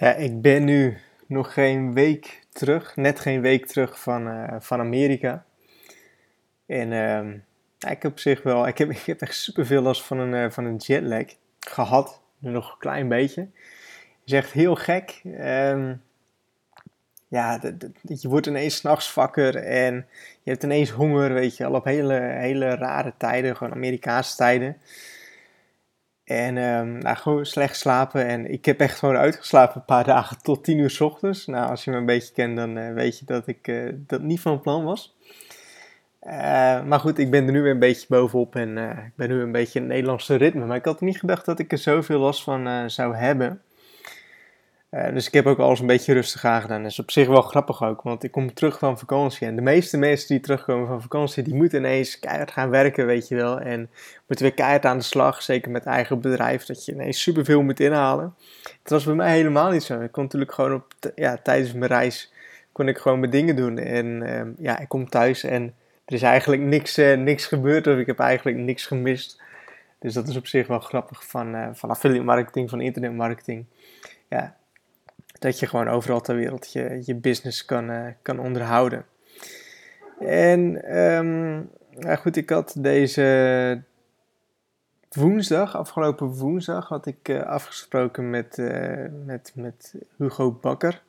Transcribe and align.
Ja, 0.00 0.14
ik 0.14 0.40
ben 0.40 0.64
nu 0.64 0.98
nog 1.26 1.52
geen 1.52 1.94
week 1.94 2.40
terug, 2.52 2.96
net 2.96 3.20
geen 3.20 3.40
week 3.40 3.66
terug 3.66 4.00
van, 4.00 4.28
uh, 4.28 4.54
van 4.58 4.80
Amerika. 4.80 5.44
En 6.66 6.90
uh, 6.92 7.90
ik 7.92 8.02
heb 8.02 8.04
op 8.04 8.18
zich 8.18 8.42
wel, 8.42 8.66
ik 8.66 8.78
heb, 8.78 8.90
ik 9.00 9.02
heb 9.06 9.20
echt 9.20 9.34
super 9.34 9.66
veel 9.66 9.82
last 9.82 10.02
van 10.02 10.18
een, 10.18 10.44
uh, 10.44 10.50
van 10.50 10.64
een 10.64 10.76
jetlag 10.76 11.24
gehad. 11.60 12.20
Nu 12.38 12.50
nog 12.50 12.72
een 12.72 12.78
klein 12.78 13.08
beetje. 13.08 13.48
Is 14.24 14.32
echt 14.32 14.52
heel 14.52 14.74
gek. 14.74 15.20
Um, 15.24 16.02
ja, 17.28 17.60
je 18.02 18.28
wordt 18.28 18.46
ineens 18.46 18.76
s'nachts 18.76 19.14
wakker 19.14 19.56
en 19.56 19.94
je 20.42 20.50
hebt 20.50 20.62
ineens 20.62 20.90
honger, 20.90 21.32
weet 21.32 21.56
je, 21.56 21.64
al 21.64 21.74
op 21.74 21.84
hele, 21.84 22.20
hele 22.20 22.74
rare 22.74 23.12
tijden, 23.16 23.56
gewoon 23.56 23.72
Amerikaanse 23.72 24.36
tijden. 24.36 24.76
En 26.30 26.56
um, 26.56 26.98
nou, 26.98 27.16
gewoon 27.16 27.46
slecht 27.46 27.76
slapen. 27.76 28.26
En 28.26 28.50
ik 28.50 28.64
heb 28.64 28.80
echt 28.80 28.98
gewoon 28.98 29.16
uitgeslapen 29.16 29.76
een 29.76 29.84
paar 29.84 30.04
dagen 30.14 30.42
tot 30.42 30.64
tien 30.64 30.78
uur 30.78 30.90
s 30.90 31.00
ochtends. 31.00 31.46
Nou, 31.46 31.70
als 31.70 31.84
je 31.84 31.90
me 31.90 31.96
een 31.96 32.06
beetje 32.06 32.32
kent, 32.32 32.56
dan 32.56 32.78
uh, 32.78 32.92
weet 32.92 33.18
je 33.18 33.24
dat 33.24 33.46
ik 33.46 33.68
uh, 33.68 33.92
dat 33.94 34.22
niet 34.22 34.40
van 34.40 34.60
plan 34.60 34.84
was. 34.84 35.16
Uh, 36.22 36.32
maar 36.84 37.00
goed, 37.00 37.18
ik 37.18 37.30
ben 37.30 37.46
er 37.46 37.52
nu 37.52 37.62
weer 37.62 37.72
een 37.72 37.78
beetje 37.78 38.06
bovenop 38.08 38.56
en 38.56 38.78
ik 38.78 39.16
ben 39.16 39.28
nu 39.28 39.40
een 39.40 39.52
beetje 39.52 39.78
in 39.78 39.84
het 39.84 39.94
Nederlandse 39.94 40.34
ritme. 40.34 40.66
Maar 40.66 40.76
ik 40.76 40.84
had 40.84 41.00
niet 41.00 41.18
gedacht 41.18 41.44
dat 41.44 41.58
ik 41.58 41.72
er 41.72 41.78
zoveel 41.78 42.18
last 42.18 42.42
van 42.42 42.90
zou 42.90 43.16
hebben. 43.16 43.62
Uh, 44.90 45.12
dus 45.12 45.26
ik 45.26 45.32
heb 45.32 45.46
ook 45.46 45.58
alles 45.58 45.80
een 45.80 45.86
beetje 45.86 46.12
rustig 46.12 46.44
aangedaan. 46.44 46.82
Dat 46.82 46.90
is 46.90 46.98
op 46.98 47.10
zich 47.10 47.26
wel 47.28 47.42
grappig 47.42 47.82
ook, 47.82 48.02
want 48.02 48.22
ik 48.22 48.30
kom 48.30 48.54
terug 48.54 48.78
van 48.78 48.98
vakantie. 48.98 49.46
En 49.46 49.56
de 49.56 49.62
meeste 49.62 49.96
mensen 49.96 50.28
die 50.28 50.40
terugkomen 50.40 50.86
van 50.86 51.02
vakantie, 51.02 51.42
die 51.42 51.54
moeten 51.54 51.78
ineens 51.78 52.18
keihard 52.18 52.50
gaan 52.50 52.70
werken, 52.70 53.06
weet 53.06 53.28
je 53.28 53.34
wel. 53.34 53.60
En 53.60 53.90
moeten 54.26 54.46
weer 54.46 54.54
keihard 54.54 54.84
aan 54.84 54.98
de 54.98 55.04
slag, 55.04 55.42
zeker 55.42 55.70
met 55.70 55.84
eigen 55.84 56.20
bedrijf, 56.20 56.64
dat 56.64 56.84
je 56.84 56.92
ineens 56.92 57.22
superveel 57.22 57.62
moet 57.62 57.80
inhalen. 57.80 58.34
Het 58.82 58.90
was 58.90 59.04
bij 59.04 59.14
mij 59.14 59.32
helemaal 59.32 59.70
niet 59.70 59.82
zo. 59.82 60.00
Ik 60.00 60.12
kon 60.12 60.22
natuurlijk 60.22 60.52
gewoon 60.52 60.74
op, 60.74 60.94
ja, 61.14 61.36
tijdens 61.36 61.72
mijn 61.72 61.90
reis, 61.90 62.32
kon 62.72 62.88
ik 62.88 62.98
gewoon 62.98 63.20
mijn 63.20 63.32
dingen 63.32 63.56
doen. 63.56 63.78
En 63.78 64.06
uh, 64.06 64.40
ja, 64.58 64.78
ik 64.78 64.88
kom 64.88 65.08
thuis 65.08 65.44
en 65.44 65.74
er 66.04 66.14
is 66.14 66.22
eigenlijk 66.22 66.62
niks, 66.62 66.98
uh, 66.98 67.16
niks 67.16 67.46
gebeurd 67.46 67.86
of 67.86 67.96
ik 67.96 68.06
heb 68.06 68.18
eigenlijk 68.18 68.56
niks 68.56 68.86
gemist. 68.86 69.40
Dus 69.98 70.14
dat 70.14 70.28
is 70.28 70.36
op 70.36 70.46
zich 70.46 70.66
wel 70.66 70.80
grappig 70.80 71.26
van, 71.26 71.54
eh, 71.54 71.68
van 71.72 71.90
affiliate 71.90 72.24
marketing, 72.24 72.70
van 72.70 72.80
internetmarketing. 72.80 73.64
Ja, 74.28 74.56
dat 75.40 75.58
je 75.58 75.66
gewoon 75.66 75.88
overal 75.88 76.20
ter 76.20 76.34
wereld 76.34 76.72
je, 76.72 77.02
je 77.04 77.14
business 77.14 77.64
kan, 77.64 77.90
uh, 77.90 78.06
kan 78.22 78.38
onderhouden. 78.38 79.04
En 80.18 80.72
ja 81.98 82.16
goed, 82.16 82.36
ik 82.36 82.50
had 82.50 82.74
deze 82.78 83.82
woensdag, 85.08 85.76
afgelopen 85.76 86.26
woensdag, 86.26 86.88
had 86.88 87.06
ik 87.06 87.28
uh, 87.28 87.42
afgesproken 87.42 88.30
met, 88.30 88.58
uh, 88.58 89.04
met, 89.24 89.52
met 89.54 89.94
Hugo 90.16 90.52
Bakker. 90.52 91.02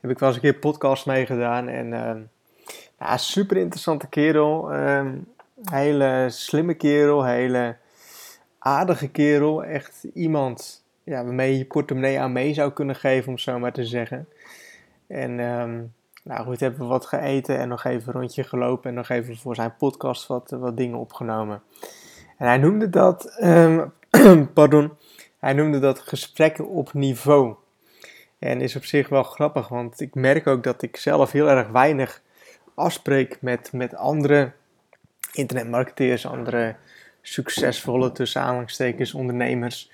Heb 0.00 0.10
ik 0.10 0.18
wel 0.18 0.28
eens 0.28 0.36
een 0.38 0.44
keer 0.44 0.58
podcast 0.58 1.06
meegedaan 1.06 1.68
en 1.68 1.88
ja, 2.98 3.16
super 3.16 3.56
interessante 3.56 4.08
kerel. 4.08 4.74
Um, 4.74 5.26
hele 5.70 6.26
slimme 6.30 6.74
kerel, 6.74 7.24
hele 7.24 7.76
aardige 8.58 9.08
kerel. 9.08 9.64
Echt 9.64 10.04
iemand 10.14 10.81
ja, 11.04 11.24
waarmee 11.24 11.52
je 11.52 11.58
je 11.58 11.64
portemonnee 11.64 12.20
aan 12.20 12.32
mee 12.32 12.54
zou 12.54 12.72
kunnen 12.72 12.96
geven, 12.96 13.28
om 13.28 13.38
zo 13.38 13.58
maar 13.58 13.72
te 13.72 13.84
zeggen. 13.84 14.28
En 15.06 15.38
um, 15.40 15.92
nou 16.22 16.44
goed, 16.44 16.60
hebben 16.60 16.80
we 16.80 16.86
wat 16.86 17.06
gegeten 17.06 17.58
en 17.58 17.68
nog 17.68 17.84
even 17.84 18.08
een 18.08 18.20
rondje 18.20 18.44
gelopen 18.44 18.90
en 18.90 18.96
nog 18.96 19.08
even 19.08 19.36
voor 19.36 19.54
zijn 19.54 19.76
podcast 19.76 20.26
wat, 20.26 20.50
wat 20.50 20.76
dingen 20.76 20.98
opgenomen. 20.98 21.62
En 22.38 22.46
hij 22.46 22.58
noemde 22.58 22.90
dat, 22.90 23.36
um, 23.42 23.92
pardon, 24.54 24.92
hij 25.38 25.52
noemde 25.52 25.78
dat 25.78 25.98
gesprekken 25.98 26.68
op 26.68 26.92
niveau. 26.92 27.54
En 28.38 28.60
is 28.60 28.76
op 28.76 28.84
zich 28.84 29.08
wel 29.08 29.22
grappig, 29.22 29.68
want 29.68 30.00
ik 30.00 30.14
merk 30.14 30.46
ook 30.46 30.62
dat 30.62 30.82
ik 30.82 30.96
zelf 30.96 31.32
heel 31.32 31.50
erg 31.50 31.68
weinig 31.68 32.22
afspreek 32.74 33.38
met, 33.40 33.72
met 33.72 33.94
andere 33.94 34.52
internetmarketeers, 35.32 36.26
andere 36.26 36.76
succesvolle 37.20 38.12
tussen 38.12 38.40
aanhalingstekens 38.40 39.14
ondernemers. 39.14 39.90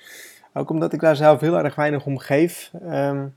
Ook 0.58 0.70
omdat 0.70 0.92
ik 0.92 1.00
daar 1.00 1.16
zelf 1.16 1.40
heel 1.40 1.58
erg 1.58 1.74
weinig 1.74 2.06
om 2.06 2.18
geef. 2.18 2.70
Um, 2.82 3.34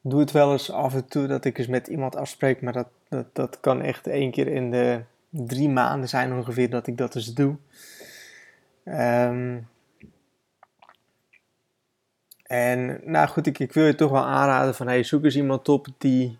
doe 0.00 0.20
het 0.20 0.30
wel 0.30 0.52
eens 0.52 0.70
af 0.70 0.94
en 0.94 1.08
toe 1.08 1.26
dat 1.26 1.44
ik 1.44 1.58
eens 1.58 1.66
met 1.66 1.86
iemand 1.86 2.16
afspreek. 2.16 2.62
Maar 2.62 2.72
dat, 2.72 2.88
dat, 3.08 3.26
dat 3.32 3.60
kan 3.60 3.82
echt 3.82 4.06
één 4.06 4.30
keer 4.30 4.48
in 4.48 4.70
de 4.70 5.00
drie 5.30 5.68
maanden 5.68 6.08
zijn 6.08 6.32
ongeveer 6.32 6.70
dat 6.70 6.86
ik 6.86 6.96
dat 6.96 7.14
eens 7.14 7.34
doe. 7.34 7.56
Um, 8.84 9.68
en 12.42 13.00
nou 13.04 13.28
goed, 13.28 13.46
ik, 13.46 13.58
ik 13.58 13.72
wil 13.72 13.86
je 13.86 13.94
toch 13.94 14.10
wel 14.10 14.24
aanraden 14.24 14.74
van 14.74 14.86
hey, 14.86 15.02
zoek 15.02 15.24
eens 15.24 15.36
iemand 15.36 15.68
op 15.68 15.86
die 15.98 16.38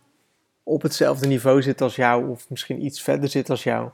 op 0.62 0.82
hetzelfde 0.82 1.26
niveau 1.26 1.62
zit 1.62 1.80
als 1.80 1.96
jou. 1.96 2.30
Of 2.30 2.50
misschien 2.50 2.84
iets 2.84 3.02
verder 3.02 3.28
zit 3.28 3.50
als 3.50 3.62
jou. 3.62 3.90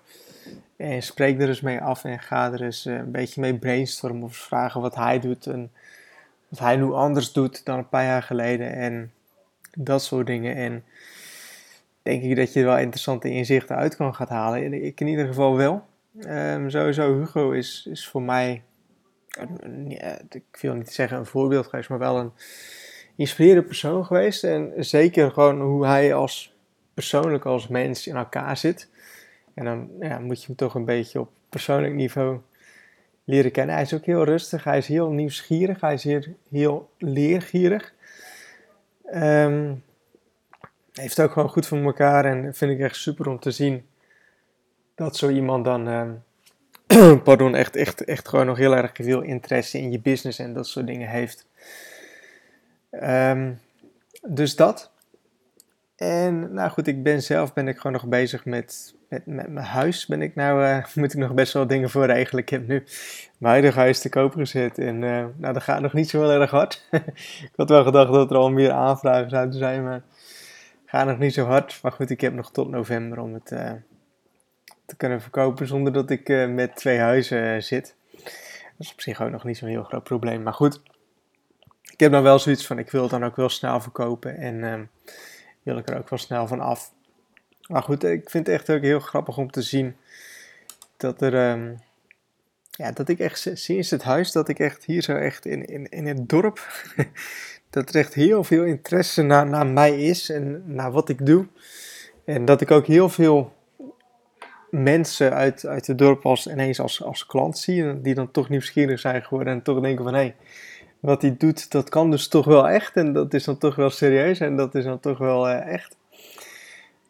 En 0.76 1.03
spreek 1.03 1.41
er 1.41 1.48
eens 1.48 1.60
mee 1.60 1.81
af 1.81 2.04
en 2.04 2.19
ga 2.19 2.53
er 2.53 2.62
eens 2.62 2.87
eh, 2.87 2.94
een 2.94 3.10
beetje 3.10 3.41
mee 3.41 3.59
brainstormen 3.59 4.22
of 4.22 4.37
vragen 4.37 4.81
wat 4.81 4.94
hij 4.94 5.20
doet 5.20 5.47
en 5.47 5.70
wat 6.48 6.59
hij 6.59 6.76
nu 6.76 6.92
anders 6.92 7.32
doet 7.32 7.64
dan 7.64 7.78
een 7.78 7.88
paar 7.88 8.04
jaar 8.04 8.22
geleden 8.22 8.72
en 8.72 9.12
dat 9.78 10.03
soort 10.03 10.26
dingen. 10.26 10.54
En 10.56 10.84
denk 12.03 12.22
ik 12.22 12.36
dat 12.36 12.53
je 12.53 12.60
er 12.60 12.66
wel 12.66 12.78
interessante 12.78 13.31
inzichten 13.31 13.76
uit 13.76 13.97
kan 13.97 14.15
gaan 14.15 14.28
halen. 14.28 14.84
Ik 14.84 15.00
in 15.00 15.06
ieder 15.06 15.26
geval 15.26 15.56
wel. 15.56 15.86
Um, 16.20 16.70
sowieso, 16.70 17.19
Hugo 17.19 17.50
is, 17.50 17.86
is 17.91 18.09
voor 18.09 18.22
mij, 18.22 18.62
ja, 19.88 20.19
ik 20.31 20.59
wil 20.60 20.75
niet 20.75 20.92
zeggen 20.92 21.19
een 21.19 21.26
voorbeeld 21.26 21.66
geweest, 21.66 21.88
maar 21.88 21.98
wel 21.98 22.19
een 22.19 22.32
inspirerende 23.16 23.66
persoon 23.66 24.06
geweest. 24.06 24.44
En 24.44 24.72
zeker 24.76 25.31
gewoon 25.31 25.60
hoe 25.60 25.86
hij 25.86 26.15
als 26.15 26.54
persoonlijk 26.94 27.44
als 27.44 27.69
mens 27.69 28.06
in 28.06 28.16
elkaar 28.16 28.56
zit. 28.56 28.88
En 29.56 29.64
dan 29.64 29.90
ja, 30.00 30.18
moet 30.18 30.40
je 30.40 30.46
hem 30.46 30.56
toch 30.56 30.74
een 30.74 30.84
beetje 30.84 31.20
op 31.20 31.30
persoonlijk 31.48 31.94
niveau 31.94 32.40
leren 33.24 33.50
kennen. 33.50 33.74
Hij 33.74 33.84
is 33.84 33.94
ook 33.94 34.04
heel 34.04 34.24
rustig, 34.24 34.64
hij 34.64 34.78
is 34.78 34.88
heel 34.88 35.10
nieuwsgierig, 35.10 35.80
hij 35.80 35.94
is 35.94 36.04
heel, 36.04 36.22
heel 36.50 36.90
leergierig. 36.98 37.94
Um, 39.14 39.82
heeft 40.92 41.20
ook 41.20 41.32
gewoon 41.32 41.48
goed 41.48 41.66
voor 41.66 41.78
elkaar 41.78 42.24
en 42.24 42.54
vind 42.54 42.72
ik 42.72 42.80
echt 42.80 42.96
super 42.96 43.28
om 43.28 43.38
te 43.38 43.50
zien 43.50 43.86
dat 44.94 45.16
zo 45.16 45.28
iemand 45.28 45.64
dan, 45.64 45.86
um, 45.86 46.22
pardon, 47.22 47.54
echt, 47.54 47.76
echt, 47.76 48.04
echt 48.04 48.28
gewoon 48.28 48.46
nog 48.46 48.56
heel 48.56 48.76
erg 48.76 48.90
veel 48.94 49.20
interesse 49.20 49.78
in 49.78 49.90
je 49.90 50.00
business 50.00 50.38
en 50.38 50.52
dat 50.52 50.66
soort 50.66 50.86
dingen 50.86 51.08
heeft. 51.08 51.46
Um, 52.90 53.60
dus 54.22 54.56
dat. 54.56 54.90
En 55.96 56.52
nou 56.52 56.70
goed, 56.70 56.86
ik 56.86 57.02
ben 57.02 57.22
zelf 57.22 57.52
ben 57.52 57.68
ik 57.68 57.76
gewoon 57.76 57.92
nog 57.92 58.06
bezig 58.06 58.44
met, 58.44 58.94
met, 59.08 59.26
met 59.26 59.48
mijn 59.48 59.66
huis. 59.66 60.06
Ben 60.06 60.22
ik 60.22 60.34
nou, 60.34 60.64
uh, 60.64 60.84
moet 60.94 61.12
ik 61.12 61.18
nog 61.18 61.34
best 61.34 61.52
wel 61.52 61.66
dingen 61.66 61.90
voor 61.90 62.06
regelen. 62.06 62.42
Ik 62.42 62.48
heb 62.48 62.66
nu 62.66 62.84
mijn 63.38 63.52
huidige 63.52 63.78
huis 63.78 64.00
te 64.00 64.08
koop 64.08 64.32
gezet. 64.32 64.78
En 64.78 64.94
uh, 65.02 65.24
nou, 65.36 65.52
dat 65.52 65.62
gaat 65.62 65.80
nog 65.80 65.92
niet 65.92 66.10
zo 66.10 66.20
heel 66.20 66.40
erg 66.40 66.50
hard. 66.50 66.86
ik 67.50 67.52
had 67.56 67.68
wel 67.68 67.84
gedacht 67.84 68.12
dat 68.12 68.30
er 68.30 68.36
al 68.36 68.50
meer 68.50 68.70
aanvragen 68.70 69.30
zouden 69.30 69.58
zijn, 69.58 69.84
maar 69.84 70.02
gaat 70.86 71.06
nog 71.06 71.18
niet 71.18 71.34
zo 71.34 71.44
hard. 71.44 71.78
Maar 71.82 71.92
goed, 71.92 72.10
ik 72.10 72.20
heb 72.20 72.32
nog 72.32 72.52
tot 72.52 72.70
november 72.70 73.18
om 73.18 73.34
het 73.34 73.50
uh, 73.50 73.70
te 74.86 74.96
kunnen 74.96 75.20
verkopen 75.20 75.66
zonder 75.66 75.92
dat 75.92 76.10
ik 76.10 76.48
met 76.48 76.76
twee 76.76 76.98
huizen 76.98 77.62
zit. 77.62 77.94
Dat 78.76 78.86
is 78.86 78.92
op 78.92 79.00
zich 79.00 79.22
ook 79.22 79.30
nog 79.30 79.44
niet 79.44 79.56
zo'n 79.56 79.68
heel 79.68 79.84
groot 79.84 80.04
probleem. 80.04 80.42
Maar 80.42 80.52
goed, 80.52 80.80
ik 81.82 82.00
heb 82.00 82.12
dan 82.12 82.22
wel 82.22 82.38
zoiets 82.38 82.66
van, 82.66 82.78
ik 82.78 82.90
wil 82.90 83.02
het 83.02 83.10
dan 83.10 83.24
ook 83.24 83.36
wel 83.36 83.48
snel 83.48 83.80
verkopen. 83.80 84.36
En 84.36 84.64
ehm, 84.64 84.82
wil 85.66 85.78
ik 85.78 85.91
er 85.91 85.99
ook 85.99 86.10
wel 86.10 86.19
snel 86.19 86.47
van 86.47 86.60
af. 86.60 86.93
Maar 87.69 87.82
goed, 87.82 88.04
ik 88.04 88.31
vind 88.31 88.47
het 88.47 88.56
echt 88.56 88.71
ook 88.71 88.82
heel 88.82 89.00
grappig 89.00 89.38
om 89.38 89.50
te 89.50 89.62
zien 89.62 89.97
dat 90.97 91.22
er. 91.22 91.50
Um, 91.50 91.78
ja, 92.71 92.93
dat 92.93 93.09
ik 93.09 93.19
echt 93.19 93.50
sinds 93.53 93.91
het 93.91 94.03
huis, 94.03 94.32
dat 94.32 94.49
ik 94.49 94.59
echt 94.59 94.84
hier 94.84 95.03
zo 95.03 95.15
echt 95.15 95.47
in, 95.47 95.65
in, 95.65 95.88
in 95.88 96.06
het 96.06 96.28
dorp. 96.28 96.84
dat 97.71 97.89
er 97.89 97.95
echt 97.95 98.15
heel 98.15 98.45
veel 98.45 98.65
interesse 98.65 99.22
naar, 99.22 99.47
naar 99.47 99.66
mij 99.66 100.03
is 100.03 100.30
en 100.30 100.63
naar 100.66 100.92
wat 100.92 101.09
ik 101.09 101.27
doe. 101.27 101.47
En 102.24 102.45
dat 102.45 102.60
ik 102.60 102.71
ook 102.71 102.86
heel 102.86 103.09
veel 103.09 103.53
mensen 104.71 105.33
uit, 105.33 105.66
uit 105.66 105.86
het 105.86 105.98
dorp 105.98 106.27
als, 106.27 106.47
ineens 106.47 106.80
als, 106.80 107.03
als 107.03 107.27
klant 107.27 107.59
zie. 107.59 108.01
Die 108.01 108.15
dan 108.15 108.30
toch 108.30 108.48
nieuwsgierig 108.48 109.01
zijn 109.01 109.22
geworden 109.22 109.53
en 109.53 109.62
toch 109.62 109.80
denken 109.80 110.04
van 110.04 110.15
hé. 110.15 110.21
Hey, 110.21 110.34
wat 111.06 111.22
hij 111.22 111.36
doet, 111.38 111.70
dat 111.70 111.88
kan 111.88 112.10
dus 112.10 112.28
toch 112.28 112.44
wel 112.44 112.68
echt. 112.68 112.97
En 112.97 113.12
dat 113.12 113.34
is 113.34 113.44
dan 113.44 113.58
toch 113.58 113.74
wel 113.74 113.91
serieus 113.91 114.41
en 114.41 114.56
dat 114.56 114.74
is 114.74 114.84
dan 114.84 115.00
toch 115.00 115.18
wel 115.18 115.48
uh, 115.48 115.66
echt. 115.66 115.97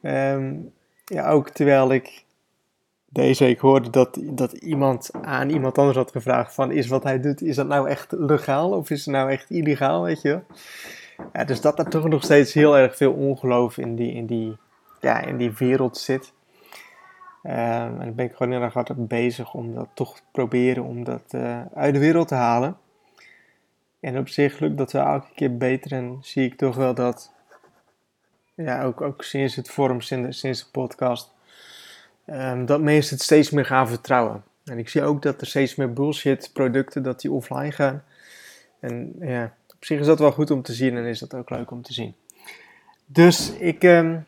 Um, 0.03 0.73
ja, 1.05 1.31
ook 1.31 1.49
terwijl 1.49 1.93
ik 1.93 2.25
deze 3.09 3.45
week 3.45 3.61
hoorde 3.61 3.91
dat, 3.91 4.19
dat 4.23 4.53
iemand 4.53 5.11
aan 5.23 5.51
iemand 5.51 5.79
anders 5.79 5.97
had 5.97 6.11
gevraagd 6.11 6.55
van 6.55 6.73
is 6.73 6.89
wat 6.89 7.03
hij 7.03 7.21
doet, 7.21 7.43
is 7.43 7.57
dat 7.57 7.67
nou 7.67 7.89
echt 7.89 8.13
legaal 8.13 8.71
of 8.71 8.91
is 8.91 9.05
het 9.05 9.15
nou 9.15 9.31
echt 9.31 9.51
illegaal, 9.51 10.03
weet 10.03 10.23
je 10.23 10.41
Ja, 11.33 11.45
dus 11.45 11.61
dat 11.61 11.79
er 11.79 11.89
toch 11.89 12.09
nog 12.09 12.23
steeds 12.23 12.53
heel 12.53 12.79
erg 12.79 12.97
veel 12.97 13.13
ongeloof 13.13 13.79
in 13.79 13.97
die, 13.97 14.13
in 14.13 14.27
die, 14.27 14.57
ja, 15.01 15.21
in 15.21 15.37
die 15.37 15.53
wereld 15.53 15.99
zit. 15.99 16.33
Um, 17.43 17.53
en 17.53 17.99
dan 17.99 18.15
ben 18.15 18.25
ik 18.25 18.35
gewoon 18.35 18.53
heel 18.53 18.63
erg 18.63 18.75
hard 18.75 19.09
bezig 19.09 19.55
om 19.55 19.75
dat 19.75 19.89
toch 19.95 20.17
te 20.17 20.23
proberen 20.33 20.85
om 20.85 21.05
dat 21.05 21.33
uh, 21.35 21.61
uit 21.75 21.95
de 21.95 22.01
wereld 22.01 22.29
te 22.29 22.35
halen. 22.35 22.77
En 24.07 24.19
op 24.19 24.29
zich 24.29 24.59
lukt 24.59 24.79
dat 24.79 24.93
wel 24.93 25.07
elke 25.07 25.33
keer 25.35 25.57
beter 25.57 25.93
en 25.93 26.19
zie 26.21 26.45
ik 26.45 26.57
toch 26.57 26.77
wel 26.77 26.95
dat, 26.95 27.33
ja, 28.55 28.83
ook, 28.83 29.01
ook 29.01 29.23
sinds 29.23 29.57
het 29.57 29.71
forum, 29.71 30.01
sinds, 30.01 30.39
sinds 30.39 30.65
de 30.65 30.71
podcast, 30.71 31.31
um, 32.27 32.67
dat 32.67 32.81
mensen 32.81 33.15
het 33.15 33.25
steeds 33.25 33.51
meer 33.51 33.65
gaan 33.65 33.89
vertrouwen. 33.89 34.45
En 34.65 34.79
ik 34.79 34.89
zie 34.89 35.03
ook 35.03 35.23
dat 35.23 35.41
er 35.41 35.47
steeds 35.47 35.75
meer 35.75 35.93
bullshit 35.93 36.51
producten, 36.53 37.03
dat 37.03 37.21
die 37.21 37.31
offline 37.31 37.73
gaan. 37.73 38.05
En 38.81 39.17
ja, 39.21 39.55
op 39.75 39.85
zich 39.85 40.01
is 40.01 40.07
dat 40.07 40.19
wel 40.19 40.33
goed 40.33 40.51
om 40.51 40.63
te 40.63 40.73
zien 40.73 40.97
en 40.97 41.05
is 41.05 41.19
dat 41.19 41.35
ook 41.35 41.51
leuk 41.51 41.71
om 41.71 41.83
te 41.83 41.93
zien. 41.93 42.15
Dus 43.07 43.51
ik 43.51 43.83
um, 43.83 44.27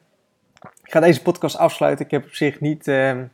ga 0.83 1.01
deze 1.01 1.23
podcast 1.23 1.57
afsluiten. 1.57 2.05
Ik 2.05 2.11
heb 2.11 2.25
op 2.25 2.35
zich 2.35 2.61
niet 2.61 2.87
um, 2.87 3.31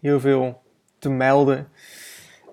heel 0.00 0.20
veel 0.20 0.62
te 0.98 1.10
melden. 1.10 1.68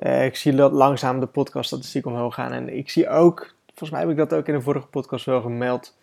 Uh, 0.06 0.26
ik 0.26 0.36
zie 0.36 0.56
dat 0.56 0.72
langzaam 0.72 1.20
de 1.20 1.26
podcaststatistiek 1.26 2.06
omhoog 2.06 2.34
gaan. 2.34 2.52
En 2.52 2.78
ik 2.78 2.90
zie 2.90 3.10
ook, 3.10 3.54
volgens 3.66 3.90
mij 3.90 4.00
heb 4.00 4.10
ik 4.10 4.18
dat 4.18 4.34
ook 4.34 4.48
in 4.48 4.54
de 4.54 4.62
vorige 4.62 4.88
podcast 4.88 5.26
wel 5.26 5.42
gemeld. 5.42 5.98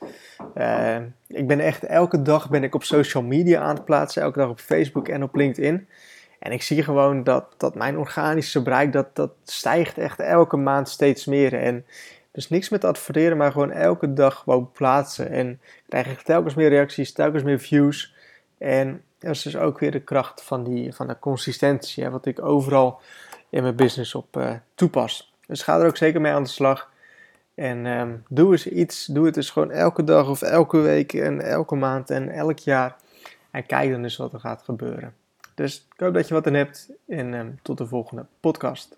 Uh, 0.54 0.96
ik 1.28 1.46
ben 1.46 1.60
echt 1.60 1.84
elke 1.84 2.22
dag 2.22 2.50
ben 2.50 2.62
ik 2.62 2.74
op 2.74 2.84
social 2.84 3.22
media 3.22 3.60
aan 3.60 3.74
het 3.74 3.84
plaatsen. 3.84 4.22
Elke 4.22 4.38
dag 4.38 4.48
op 4.48 4.60
Facebook 4.60 5.08
en 5.08 5.22
op 5.22 5.34
LinkedIn. 5.34 5.88
En 6.38 6.52
ik 6.52 6.62
zie 6.62 6.82
gewoon 6.82 7.24
dat, 7.24 7.44
dat 7.56 7.74
mijn 7.74 7.98
organische 7.98 8.62
bereik, 8.62 8.92
dat, 8.92 9.16
dat 9.16 9.32
stijgt 9.44 9.98
echt 9.98 10.20
elke 10.20 10.56
maand 10.56 10.88
steeds 10.88 11.24
meer. 11.24 11.54
En 11.54 11.84
dus 12.32 12.48
niks 12.48 12.68
met 12.68 12.84
adverteren, 12.84 13.36
maar 13.36 13.52
gewoon 13.52 13.70
elke 13.70 14.12
dag 14.12 14.38
gewoon 14.38 14.70
plaatsen. 14.72 15.30
En 15.30 15.60
krijg 15.88 16.10
ik 16.10 16.20
telkens 16.20 16.54
meer 16.54 16.68
reacties, 16.68 17.12
telkens 17.12 17.42
meer 17.42 17.60
views. 17.60 18.14
En 18.58 19.02
dat 19.18 19.30
is 19.30 19.42
dus 19.42 19.56
ook 19.56 19.78
weer 19.78 19.90
de 19.90 20.00
kracht 20.00 20.42
van, 20.42 20.64
die, 20.64 20.94
van 20.94 21.06
de 21.06 21.18
consistentie, 21.18 22.04
hè, 22.04 22.10
wat 22.10 22.26
ik 22.26 22.44
overal 22.44 23.00
in 23.52 23.62
mijn 23.62 23.76
business 23.76 24.14
op 24.14 24.36
uh, 24.36 24.52
toepas. 24.74 25.34
Dus 25.46 25.62
ga 25.62 25.78
er 25.78 25.86
ook 25.86 25.96
zeker 25.96 26.20
mee 26.20 26.32
aan 26.32 26.42
de 26.42 26.48
slag. 26.48 26.90
En 27.54 27.86
um, 27.86 28.24
doe 28.28 28.52
eens 28.52 28.66
iets, 28.66 29.06
doe 29.06 29.24
het 29.24 29.34
dus 29.34 29.50
gewoon 29.50 29.70
elke 29.70 30.04
dag 30.04 30.28
of 30.28 30.42
elke 30.42 30.78
week 30.78 31.12
en 31.12 31.40
elke 31.40 31.74
maand 31.74 32.10
en 32.10 32.28
elk 32.28 32.58
jaar. 32.58 32.96
En 33.50 33.66
kijk 33.66 33.90
dan 33.90 34.02
eens 34.02 34.16
wat 34.16 34.32
er 34.32 34.40
gaat 34.40 34.62
gebeuren. 34.62 35.14
Dus 35.54 35.86
ik 35.94 36.00
hoop 36.00 36.14
dat 36.14 36.28
je 36.28 36.34
wat 36.34 36.46
in 36.46 36.54
hebt 36.54 36.90
en 37.08 37.34
um, 37.34 37.58
tot 37.62 37.78
de 37.78 37.86
volgende 37.86 38.26
podcast. 38.40 38.96